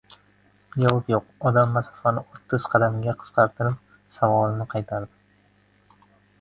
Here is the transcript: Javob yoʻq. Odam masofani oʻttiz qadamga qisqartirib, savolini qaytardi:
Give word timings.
Javob 0.83 1.11
yoʻq. 1.13 1.27
Odam 1.49 1.75
masofani 1.79 2.23
oʻttiz 2.37 2.67
qadamga 2.73 3.17
qisqartirib, 3.21 3.79
savolini 4.19 4.71
qaytardi: 4.75 6.05